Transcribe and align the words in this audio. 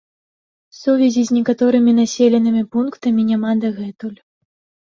Сувязі 0.77 1.21
з 1.27 1.35
некаторымі 1.37 1.91
населенымі 2.01 2.63
пунктамі 2.77 3.21
няма 3.31 3.51
дагэтуль. 3.67 4.19